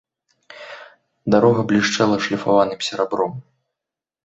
[1.35, 3.39] Дарога блішчэла шліфаваным серабром.